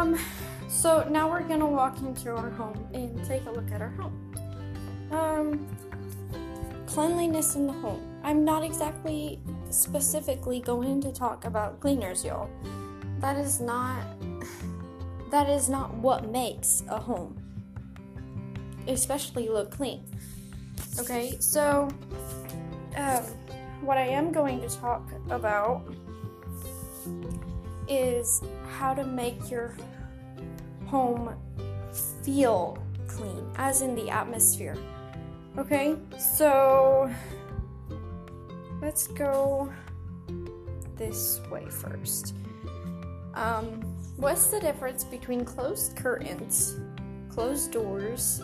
Um, 0.00 0.18
so 0.68 1.06
now 1.10 1.28
we're 1.30 1.42
gonna 1.42 1.66
walk 1.66 1.98
into 1.98 2.30
our 2.30 2.48
home 2.50 2.88
and 2.94 3.22
take 3.26 3.44
a 3.44 3.50
look 3.50 3.70
at 3.70 3.82
our 3.82 3.90
home. 3.90 4.34
Um, 5.10 5.66
cleanliness 6.86 7.54
in 7.54 7.66
the 7.66 7.72
home. 7.72 8.00
I'm 8.22 8.42
not 8.44 8.64
exactly 8.64 9.40
specifically 9.68 10.60
going 10.60 11.02
to 11.02 11.12
talk 11.12 11.44
about 11.44 11.80
cleaners, 11.80 12.24
y'all. 12.24 12.48
That 13.18 13.36
is 13.36 13.60
not 13.60 14.02
that 15.30 15.50
is 15.50 15.68
not 15.68 15.94
what 15.94 16.30
makes 16.30 16.82
a 16.88 16.98
home 16.98 17.36
especially 18.88 19.48
look 19.48 19.70
clean. 19.70 20.02
Okay, 20.98 21.36
so 21.38 21.88
um, 22.96 23.22
what 23.82 23.98
I 23.98 24.06
am 24.06 24.32
going 24.32 24.60
to 24.62 24.68
talk 24.68 25.08
about 25.28 25.82
is 27.88 28.42
how 28.68 28.94
to 28.94 29.04
make 29.04 29.50
your 29.50 29.74
home 30.90 31.34
feel 32.22 32.76
clean, 33.06 33.46
as 33.56 33.82
in 33.82 33.94
the 33.94 34.10
atmosphere. 34.10 34.76
Okay, 35.56 35.96
so 36.18 37.10
let's 38.82 39.06
go 39.06 39.72
this 40.96 41.40
way 41.50 41.64
first. 41.68 42.34
Um, 43.34 43.80
what's 44.16 44.46
the 44.46 44.58
difference 44.60 45.04
between 45.04 45.44
closed 45.44 45.96
curtains, 45.96 46.78
closed 47.28 47.72
doors, 47.72 48.42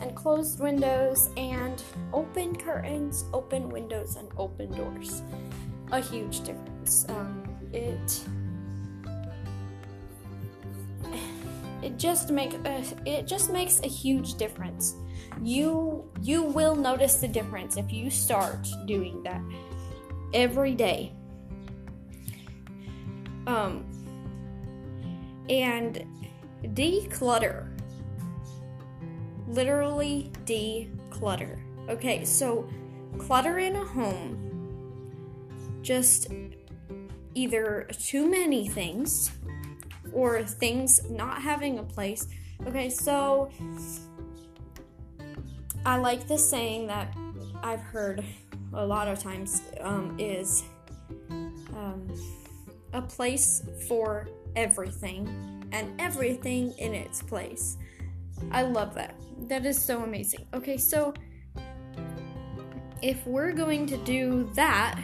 and 0.00 0.16
closed 0.16 0.60
windows, 0.60 1.30
and 1.36 1.82
open 2.12 2.56
curtains, 2.56 3.24
open 3.32 3.68
windows, 3.68 4.16
and 4.16 4.28
open 4.36 4.72
doors? 4.72 5.22
A 5.92 6.00
huge 6.00 6.40
difference. 6.40 7.06
Um, 7.08 7.42
it 7.72 8.24
it 11.82 11.98
just 11.98 12.30
make 12.30 12.54
uh, 12.64 12.82
it 13.04 13.26
just 13.26 13.52
makes 13.52 13.80
a 13.80 13.88
huge 13.88 14.34
difference. 14.34 14.94
You 15.42 16.10
you 16.20 16.42
will 16.42 16.76
notice 16.76 17.16
the 17.16 17.28
difference 17.28 17.76
if 17.76 17.92
you 17.92 18.10
start 18.10 18.66
doing 18.86 19.22
that 19.24 19.42
every 20.32 20.74
day. 20.74 21.14
Um 23.46 23.84
and 25.48 26.06
declutter. 26.62 27.68
Literally 29.48 30.32
declutter. 30.44 31.58
Okay, 31.88 32.24
so 32.24 32.68
clutter 33.18 33.58
in 33.58 33.76
a 33.76 33.84
home 33.84 34.48
just 35.82 36.28
either 37.34 37.88
too 37.98 38.30
many 38.30 38.68
things 38.68 39.32
or 40.12 40.42
things 40.42 41.08
not 41.10 41.42
having 41.42 41.78
a 41.78 41.82
place. 41.82 42.26
Okay, 42.66 42.90
so 42.90 43.50
I 45.84 45.96
like 45.96 46.28
the 46.28 46.38
saying 46.38 46.86
that 46.86 47.14
I've 47.62 47.80
heard 47.80 48.24
a 48.72 48.84
lot 48.84 49.08
of 49.08 49.18
times 49.18 49.62
um, 49.80 50.16
is 50.18 50.64
um, 51.30 52.08
a 52.92 53.02
place 53.02 53.62
for 53.88 54.28
everything 54.56 55.26
and 55.72 56.00
everything 56.00 56.72
in 56.78 56.94
its 56.94 57.22
place. 57.22 57.76
I 58.50 58.62
love 58.62 58.94
that. 58.94 59.14
That 59.48 59.66
is 59.66 59.80
so 59.80 60.02
amazing. 60.02 60.46
Okay, 60.54 60.76
so 60.76 61.14
if 63.02 63.26
we're 63.26 63.52
going 63.52 63.86
to 63.86 63.96
do 63.98 64.50
that, 64.54 65.00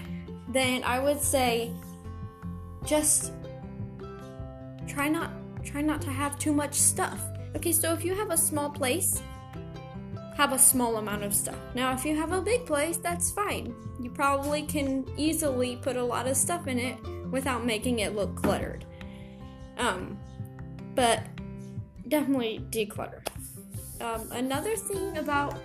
then 0.49 0.85
I 0.85 1.01
would 1.01 1.21
say 1.21 1.73
just 2.85 3.33
try 4.99 5.09
not 5.09 5.31
try 5.65 5.81
not 5.81 6.03
to 6.03 6.11
have 6.11 6.37
too 6.41 6.53
much 6.53 6.75
stuff. 6.75 7.21
Okay, 7.55 7.71
so 7.71 7.93
if 7.93 8.05
you 8.05 8.17
have 8.17 8.33
a 8.33 8.37
small 8.37 8.69
place, 8.69 9.23
have 10.37 10.53
a 10.53 10.59
small 10.59 10.97
amount 10.97 11.23
of 11.23 11.33
stuff. 11.33 11.55
Now, 11.73 11.93
if 11.93 12.05
you 12.05 12.17
have 12.17 12.33
a 12.33 12.43
big 12.43 12.67
place, 12.67 12.97
that's 12.97 13.31
fine. 13.31 13.73
You 14.01 14.11
probably 14.11 14.63
can 14.63 15.07
easily 15.17 15.77
put 15.77 15.95
a 15.95 16.03
lot 16.03 16.27
of 16.27 16.37
stuff 16.37 16.67
in 16.67 16.81
it 16.81 16.97
without 17.31 17.65
making 17.65 18.01
it 18.01 18.17
look 18.17 18.35
cluttered. 18.35 18.87
Um, 19.77 20.19
but 20.97 21.23
definitely 22.09 22.67
declutter. 22.71 23.21
Um, 24.01 24.29
another 24.33 24.75
thing 24.75 25.17
about 25.17 25.61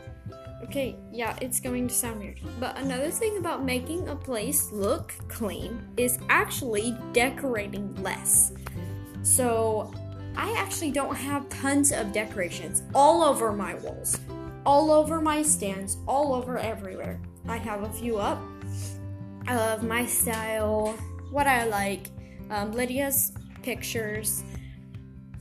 okay, 0.65 0.96
yeah, 1.12 1.36
it's 1.41 1.60
going 1.60 1.88
to 1.88 1.93
sound 1.93 2.19
weird, 2.19 2.39
but 2.60 2.78
another 2.78 3.10
thing 3.10 3.38
about 3.38 3.65
making 3.65 4.08
a 4.10 4.15
place 4.15 4.72
look 4.72 5.12
clean 5.28 5.82
is 5.98 6.19
actually 6.30 6.96
decorating 7.13 7.96
less. 8.04 8.54
So 9.23 9.91
I 10.36 10.53
actually 10.57 10.91
don't 10.91 11.15
have 11.15 11.47
tons 11.49 11.91
of 11.91 12.12
decorations 12.12 12.83
all 12.93 13.23
over 13.23 13.51
my 13.51 13.75
walls, 13.75 14.19
all 14.65 14.91
over 14.91 15.21
my 15.21 15.41
stands, 15.41 15.97
all 16.07 16.33
over 16.33 16.57
everywhere. 16.57 17.19
I 17.47 17.57
have 17.57 17.83
a 17.83 17.89
few 17.89 18.17
up 18.17 18.41
of 19.47 19.83
my 19.83 20.05
style, 20.05 20.89
what 21.31 21.47
I 21.47 21.65
like, 21.65 22.07
um, 22.49 22.71
Lydia's 22.71 23.31
pictures, 23.62 24.43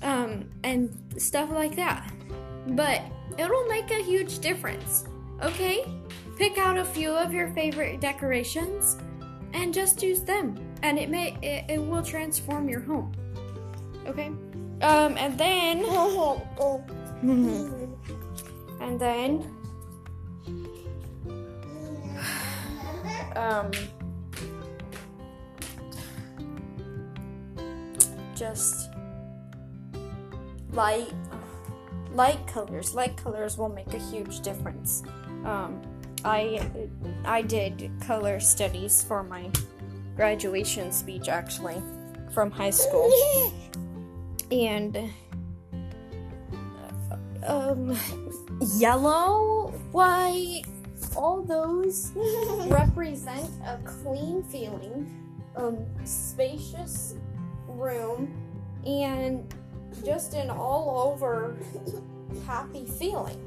um, 0.02 0.48
and 0.64 0.96
stuff 1.16 1.50
like 1.50 1.76
that. 1.76 2.12
But 2.68 3.02
it'll 3.38 3.66
make 3.66 3.90
a 3.90 4.02
huge 4.02 4.38
difference. 4.38 5.04
Okay? 5.42 5.84
Pick 6.36 6.58
out 6.58 6.78
a 6.78 6.84
few 6.84 7.12
of 7.12 7.32
your 7.32 7.48
favorite 7.48 8.00
decorations 8.00 8.96
and 9.52 9.74
just 9.74 10.02
use 10.02 10.20
them, 10.20 10.56
and 10.82 10.98
it 10.98 11.10
may 11.10 11.36
it, 11.42 11.64
it 11.70 11.78
will 11.78 12.02
transform 12.02 12.68
your 12.68 12.80
home. 12.80 13.12
Okay. 14.06 14.30
Um, 14.82 15.16
and 15.16 15.38
then. 15.38 15.84
and 18.80 19.00
then. 19.00 19.44
Um. 23.36 23.70
Just 28.34 28.90
light 30.72 31.12
light 32.14 32.46
colors. 32.46 32.94
Light 32.94 33.16
colors 33.16 33.56
will 33.56 33.68
make 33.68 33.92
a 33.94 33.98
huge 33.98 34.40
difference. 34.40 35.02
Um, 35.44 35.80
I 36.24 36.60
I 37.24 37.42
did 37.42 37.90
color 38.00 38.40
studies 38.40 39.02
for 39.02 39.22
my 39.22 39.50
graduation 40.16 40.92
speech 40.92 41.28
actually 41.28 41.82
from 42.32 42.50
high 42.50 42.70
school, 42.70 43.10
and 44.52 45.10
um, 47.46 47.98
yellow, 48.76 49.72
white, 49.92 50.64
all 51.16 51.42
those 51.42 52.12
represent 52.66 53.50
a 53.66 53.78
clean 53.78 54.42
feeling, 54.44 55.10
um, 55.56 55.78
spacious 56.04 57.14
room, 57.66 58.30
and 58.86 59.54
just 60.04 60.34
an 60.34 60.50
all 60.50 61.10
over 61.10 61.56
happy 62.46 62.84
feeling. 62.84 63.40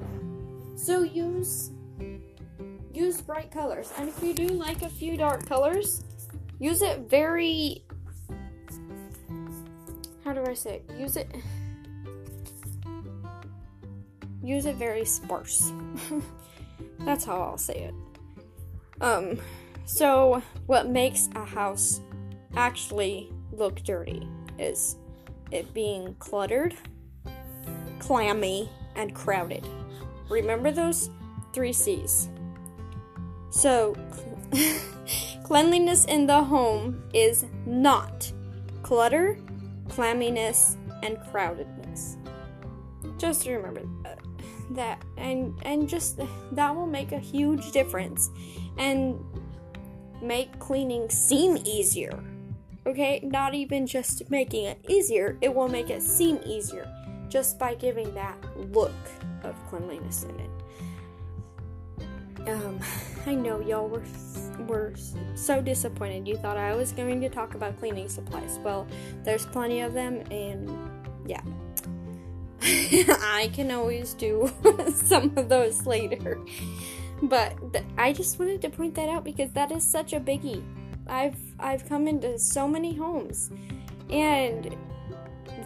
So 0.76 1.04
use 1.04 1.72
use 2.94 3.22
bright 3.22 3.52
colors. 3.52 3.92
And 3.98 4.10
if 4.10 4.24
you 4.24 4.34
do 4.34 4.48
like 4.48 4.82
a 4.82 4.90
few 4.90 5.18
dark 5.18 5.46
colors, 5.46 6.04
use 6.60 6.82
it 6.82 7.10
very 7.10 7.85
do 10.36 10.46
I 10.46 10.54
say 10.54 10.82
it? 10.88 10.96
Use 10.98 11.18
it 11.18 11.28
use 14.44 14.68
it 14.68 14.76
very 14.76 15.04
sparse. 15.06 15.72
That's 17.00 17.26
how 17.26 17.42
I'll 17.42 17.58
say 17.58 17.90
it. 17.90 17.96
Um 19.02 19.40
so 19.86 20.42
what 20.68 20.88
makes 20.88 21.30
a 21.36 21.46
house 21.46 22.02
actually 22.56 23.32
look 23.52 23.84
dirty 23.84 24.28
is 24.58 24.98
it 25.52 25.74
being 25.74 26.16
cluttered, 26.20 26.76
clammy, 28.00 28.70
and 28.96 29.14
crowded. 29.14 29.66
Remember 30.30 30.72
those 30.72 31.10
three 31.54 31.74
C's. 31.74 32.30
So, 33.50 33.96
cleanliness 35.44 36.06
in 36.06 36.26
the 36.28 36.44
home 36.44 37.04
is 37.14 37.46
not 37.66 38.32
clutter, 38.84 39.38
clamminess, 39.96 40.78
and 41.04 41.18
crowdedness. 41.32 42.18
Just 43.18 43.46
remember 43.48 43.84
that, 44.72 45.02
and 45.18 45.58
and 45.64 45.88
just 45.88 46.20
that 46.52 46.76
will 46.76 46.88
make 46.88 47.12
a 47.12 47.20
huge 47.20 47.72
difference 47.72 48.30
and 48.78 49.24
make 50.22 50.58
cleaning 50.60 51.10
seem 51.10 51.58
easier. 51.66 52.24
Okay, 52.88 53.20
not 53.24 53.56
even 53.56 53.88
just 53.88 54.30
making 54.30 54.66
it 54.66 54.80
easier, 54.88 55.38
it 55.42 55.54
will 55.54 55.68
make 55.68 55.90
it 55.90 56.02
seem 56.02 56.40
easier 56.46 56.88
just 57.30 57.58
by 57.58 57.74
giving 57.74 58.14
that 58.14 58.38
look 58.72 58.94
of 59.44 59.56
cleanliness 59.68 60.24
in 60.24 60.40
it. 60.40 60.50
Um, 62.48 62.80
I 63.26 63.36
know 63.36 63.60
y'all 63.60 63.88
were 63.88 64.04
were 64.68 64.94
so 65.36 65.62
disappointed. 65.62 66.28
You 66.28 66.38
thought 66.38 66.58
I 66.58 66.76
was 66.76 66.92
going 66.92 67.22
to 67.22 67.30
talk 67.30 67.56
about 67.56 67.78
cleaning 67.80 68.08
supplies. 68.08 68.60
Well, 68.64 68.88
there's 69.24 69.46
plenty 69.46 69.82
of 69.82 69.94
them, 69.94 70.24
and 70.32 70.70
yeah, 71.26 71.42
I 72.62 73.52
can 73.54 73.72
always 73.72 74.14
do 74.14 74.52
some 74.94 75.34
of 75.38 75.50
those 75.50 75.86
later. 75.86 76.40
But 77.22 77.74
th- 77.74 77.86
I 77.98 78.14
just 78.14 78.40
wanted 78.40 78.62
to 78.62 78.70
point 78.70 78.96
that 78.96 79.10
out 79.10 79.24
because 79.24 79.52
that 79.52 79.72
is 79.72 79.90
such 79.90 80.14
a 80.14 80.20
biggie. 80.20 80.64
I've 81.08 81.38
I've 81.60 81.88
come 81.88 82.08
into 82.08 82.38
so 82.40 82.68
many 82.68 82.94
homes, 82.96 83.52
and 84.10 84.76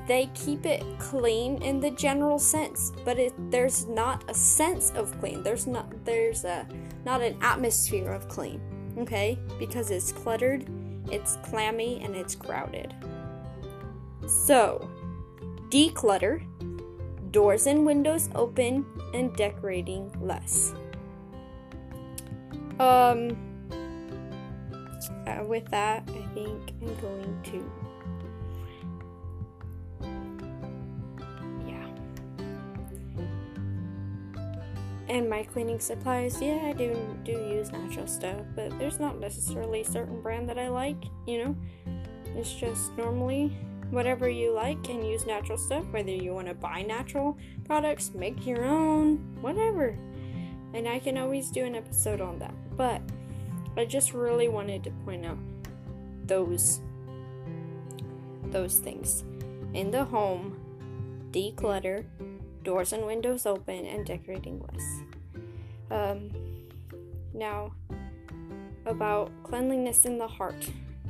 they 0.10 0.30
keep 0.34 0.66
it 0.66 0.84
clean 0.98 1.62
in 1.62 1.80
the 1.80 1.92
general 1.92 2.40
sense, 2.40 2.92
but 3.06 3.20
it, 3.20 3.34
there's 3.52 3.86
not 3.86 4.24
a 4.28 4.34
sense 4.34 4.92
of 4.96 5.18
clean. 5.20 5.44
There's 5.44 5.68
not 5.68 6.04
there's 6.04 6.44
a 6.44 6.68
not 7.06 7.22
an 7.22 7.38
atmosphere 7.42 8.12
of 8.12 8.28
clean. 8.28 8.60
Okay? 8.98 9.38
Because 9.58 9.92
it's 9.92 10.12
cluttered, 10.12 10.66
it's 11.12 11.38
clammy, 11.44 12.02
and 12.04 12.16
it's 12.16 12.36
crowded. 12.36 12.94
So, 14.28 14.90
declutter, 15.70 16.44
doors 17.32 17.68
and 17.68 17.86
windows 17.86 18.30
open, 18.36 18.86
and 19.14 19.34
decorating 19.36 20.12
less. 20.22 20.74
Um, 22.80 23.38
uh, 25.26 25.44
with 25.46 25.66
that, 25.70 26.04
I 26.08 26.34
think 26.34 26.74
I'm 26.82 26.96
going 27.02 27.40
to 27.46 27.89
and 35.10 35.30
my 35.30 35.44
cleaning 35.44 35.80
supplies, 35.80 36.42
yeah, 36.42 36.62
I 36.64 36.74
do 36.74 36.96
do 37.24 37.32
use 37.32 37.72
natural 37.72 38.08
stuff, 38.08 38.42
but 38.56 38.78
there's 38.78 39.00
not 39.00 39.20
necessarily 39.20 39.82
a 39.82 39.86
certain 39.86 40.22
brand 40.22 40.48
that 40.50 40.60
I 40.60 40.70
like, 40.70 41.04
you 41.26 41.44
know. 41.44 41.56
It's 42.36 42.54
just 42.54 42.96
normally 42.96 43.58
whatever 43.90 44.30
you 44.30 44.54
like 44.54 44.88
and 44.90 45.06
use 45.06 45.26
natural 45.26 45.58
stuff, 45.58 45.84
whether 45.92 46.12
you 46.12 46.34
want 46.34 46.48
to 46.48 46.54
buy 46.54 46.84
natural 46.84 47.38
products, 47.66 48.12
make 48.14 48.46
your 48.46 48.64
own, 48.66 49.18
whatever. 49.42 49.98
And 50.74 50.88
I 50.88 51.00
can 51.00 51.18
always 51.18 51.50
do 51.50 51.66
an 51.66 51.76
episode 51.76 52.22
on 52.22 52.38
that. 52.40 52.54
But 52.78 53.02
I 53.76 53.86
just 53.86 54.14
really 54.14 54.48
wanted 54.48 54.84
to 54.84 54.92
point 55.06 55.26
out 55.26 55.38
those 56.26 56.82
those 58.52 58.80
things. 58.80 59.24
In 59.74 59.92
the 59.92 60.06
home, 60.06 60.60
declutter, 61.32 62.06
doors 62.70 62.94
and 62.94 63.04
windows 63.04 63.48
open, 63.48 63.84
and 63.84 64.06
decorating 64.06 64.64
less. 64.72 65.02
Um, 65.90 66.30
now, 67.34 67.72
about 68.86 69.32
cleanliness 69.42 70.06
in 70.06 70.20
the 70.20 70.28
heart. 70.28 70.70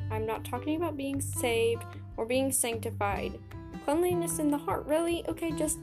I'm 0.10 0.26
not 0.26 0.46
talking 0.46 0.78
about 0.78 0.96
being 0.96 1.20
saved 1.20 1.84
or 2.16 2.26
being 2.26 2.54
sanctified. 2.54 3.38
Cleanliness 3.84 4.40
in 4.40 4.52
the 4.52 4.58
heart, 4.58 4.86
really? 4.86 5.28
Okay, 5.28 5.52
just 5.52 5.80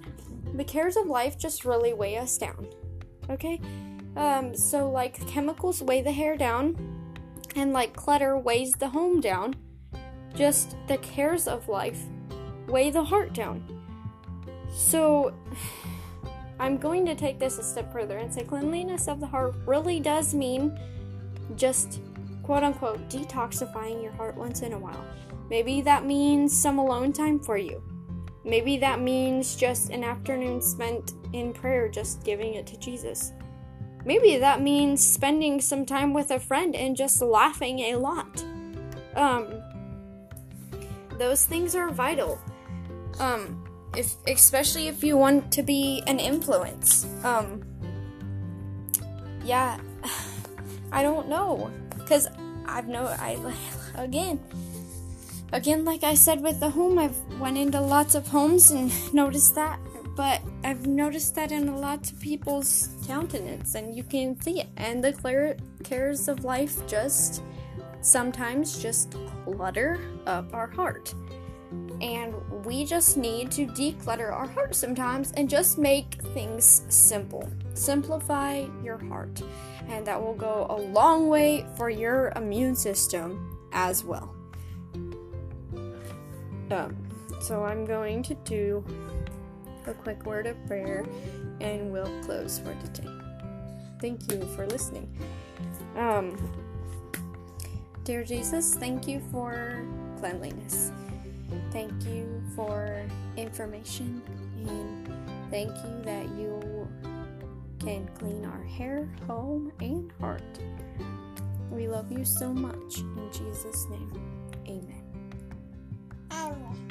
the 0.54 0.64
cares 0.64 0.96
of 0.96 1.08
life 1.08 1.36
just 1.36 1.66
really 1.66 1.92
weigh 1.92 2.16
us 2.16 2.38
down. 2.38 2.66
Okay? 3.28 3.60
Um, 4.16 4.56
so, 4.56 4.90
like, 4.90 5.26
chemicals 5.26 5.82
weigh 5.82 6.00
the 6.00 6.10
hair 6.10 6.38
down, 6.38 6.74
and 7.54 7.74
like 7.74 7.94
clutter 7.94 8.38
weighs 8.38 8.72
the 8.72 8.88
home 8.88 9.20
down. 9.20 9.56
Just 10.34 10.74
the 10.88 10.96
cares 10.98 11.46
of 11.46 11.68
life 11.68 12.00
weigh 12.66 12.88
the 12.88 13.04
heart 13.04 13.34
down. 13.34 13.75
So, 14.76 15.32
I'm 16.58 16.78
going 16.78 17.04
to 17.06 17.14
take 17.14 17.38
this 17.38 17.58
a 17.58 17.62
step 17.62 17.92
further 17.92 18.18
and 18.18 18.32
say 18.32 18.42
cleanliness 18.42 19.08
of 19.08 19.20
the 19.20 19.26
heart 19.26 19.56
really 19.66 20.00
does 20.00 20.34
mean 20.34 20.78
just 21.54 22.00
quote 22.42 22.62
unquote 22.62 23.08
detoxifying 23.10 24.02
your 24.02 24.12
heart 24.12 24.36
once 24.36 24.62
in 24.62 24.72
a 24.72 24.78
while. 24.78 25.04
Maybe 25.50 25.80
that 25.82 26.04
means 26.04 26.58
some 26.58 26.78
alone 26.78 27.12
time 27.12 27.40
for 27.40 27.58
you. 27.58 27.82
Maybe 28.44 28.76
that 28.78 29.00
means 29.00 29.56
just 29.56 29.90
an 29.90 30.04
afternoon 30.04 30.62
spent 30.62 31.14
in 31.32 31.52
prayer, 31.52 31.88
just 31.88 32.24
giving 32.24 32.54
it 32.54 32.66
to 32.68 32.78
Jesus. 32.78 33.32
Maybe 34.04 34.36
that 34.36 34.62
means 34.62 35.04
spending 35.04 35.60
some 35.60 35.84
time 35.84 36.14
with 36.14 36.30
a 36.30 36.38
friend 36.38 36.76
and 36.76 36.96
just 36.96 37.20
laughing 37.20 37.80
a 37.80 37.96
lot. 37.96 38.44
Um, 39.16 39.62
those 41.18 41.44
things 41.44 41.74
are 41.74 41.90
vital. 41.90 42.38
Um, 43.18 43.65
if 43.96 44.14
especially 44.26 44.88
if 44.88 45.02
you 45.02 45.16
want 45.16 45.52
to 45.52 45.62
be 45.62 46.02
an 46.06 46.18
influence. 46.20 47.06
Um 47.24 47.64
yeah, 49.44 49.78
I 50.92 51.02
don't 51.02 51.28
know. 51.28 51.70
Cuz 52.06 52.28
I've 52.66 52.88
no 52.88 53.06
I 53.06 53.38
again 53.94 54.40
again 55.52 55.84
like 55.84 56.04
I 56.04 56.14
said 56.14 56.42
with 56.42 56.60
the 56.60 56.70
home 56.70 56.98
I've 56.98 57.16
went 57.40 57.56
into 57.56 57.80
lots 57.80 58.14
of 58.14 58.26
homes 58.28 58.70
and 58.70 58.90
noticed 59.14 59.54
that 59.54 59.78
but 60.16 60.40
I've 60.64 60.86
noticed 60.86 61.34
that 61.34 61.52
in 61.52 61.68
a 61.68 61.78
lot 61.78 62.10
of 62.10 62.18
people's 62.20 62.88
countenance 63.06 63.74
and 63.74 63.94
you 63.94 64.02
can 64.02 64.40
see 64.40 64.62
it. 64.62 64.68
And 64.78 65.04
the 65.04 65.12
clear 65.12 65.58
cares 65.84 66.26
of 66.26 66.42
life 66.42 66.84
just 66.86 67.42
sometimes 68.00 68.82
just 68.82 69.14
clutter 69.44 70.00
up 70.26 70.52
our 70.54 70.68
heart 70.68 71.14
and 72.00 72.34
we 72.64 72.84
just 72.84 73.16
need 73.16 73.50
to 73.52 73.66
declutter 73.66 74.32
our 74.32 74.46
heart 74.46 74.74
sometimes 74.74 75.32
and 75.32 75.48
just 75.48 75.78
make 75.78 76.20
things 76.34 76.82
simple. 76.88 77.48
Simplify 77.74 78.66
your 78.82 78.98
heart, 78.98 79.42
and 79.88 80.06
that 80.06 80.20
will 80.20 80.34
go 80.34 80.66
a 80.70 80.76
long 80.76 81.28
way 81.28 81.66
for 81.76 81.90
your 81.90 82.32
immune 82.36 82.74
system 82.74 83.58
as 83.72 84.04
well. 84.04 84.34
Um, 86.70 86.96
so 87.40 87.64
I'm 87.64 87.84
going 87.84 88.22
to 88.24 88.34
do 88.34 88.84
a 89.86 89.94
quick 89.94 90.26
word 90.26 90.46
of 90.46 90.56
prayer 90.66 91.04
and 91.60 91.92
we'll 91.92 92.10
close 92.22 92.58
for 92.58 92.74
today. 92.84 93.08
Thank 94.00 94.32
you 94.32 94.42
for 94.56 94.66
listening. 94.66 95.08
Um, 95.96 96.36
dear 98.04 98.24
Jesus, 98.24 98.74
thank 98.74 99.06
you 99.06 99.22
for 99.30 99.86
cleanliness. 100.18 100.90
Thank 101.70 101.92
you 102.06 102.42
for 102.54 103.02
information 103.36 104.22
and 104.66 105.08
thank 105.50 105.70
you 105.70 106.02
that 106.04 106.28
you 106.36 106.88
can 107.78 108.08
clean 108.18 108.44
our 108.44 108.62
hair, 108.64 109.08
home, 109.26 109.72
and 109.80 110.10
heart. 110.20 110.42
We 111.70 111.88
love 111.88 112.10
you 112.10 112.24
so 112.24 112.52
much. 112.52 112.98
In 112.98 113.30
Jesus' 113.32 113.86
name, 113.90 114.10
amen. 114.66 115.02
Amen. 116.32 116.85